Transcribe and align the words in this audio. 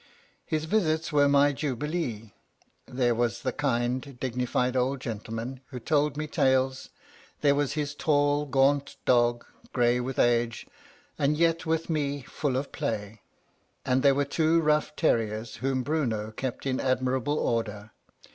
His 0.47 0.65
visits 0.65 1.13
were 1.13 1.27
my 1.29 1.53
jubilees 1.53 2.31
there 2.87 3.13
was 3.13 3.43
the 3.43 3.51
kind, 3.51 4.19
dignified 4.19 4.75
old 4.75 4.99
gentleman, 4.99 5.61
who 5.67 5.79
told 5.79 6.17
me 6.17 6.25
tales 6.25 6.89
there 7.41 7.53
was 7.53 7.73
his 7.73 7.93
tall, 7.93 8.47
gaunt 8.47 8.95
dog, 9.05 9.45
grey 9.73 9.99
with 9.99 10.17
age, 10.17 10.65
and 11.19 11.37
yet 11.37 11.67
with 11.67 11.87
me 11.87 12.23
full 12.23 12.57
of 12.57 12.71
play; 12.71 13.21
and 13.85 14.01
there 14.01 14.15
were 14.15 14.25
two 14.25 14.59
rough 14.59 14.95
terriers, 14.95 15.57
whom 15.57 15.83
Bruno 15.83 16.31
kept 16.31 16.65
in 16.65 16.79
admirable 16.79 17.37
order. 17.37 17.91